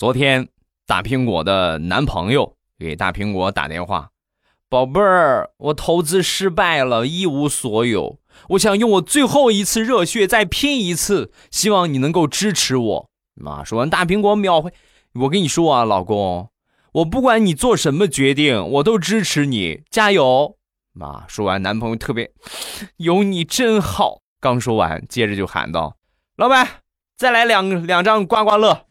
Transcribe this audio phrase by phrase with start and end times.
[0.00, 0.48] 昨天
[0.86, 4.08] 大苹果的男朋友给大苹果打电话，
[4.66, 8.18] 宝贝儿，我投资失败了，一无所有，
[8.48, 13.10] 我想用我最后一次热血再拼一次，希望你能够支持我。
[13.34, 14.72] 妈，说完大苹果秒回，
[15.16, 16.48] 我跟你说啊，老公，
[16.92, 20.56] 我不管你做什么决定，我都支持你，加油。
[20.94, 22.32] 妈，说完男朋友特别，
[22.96, 24.22] 有你真好。
[24.40, 25.98] 刚说完，接着就喊道
[26.36, 26.66] ：“老板，
[27.18, 28.86] 再来两两张刮刮乐。”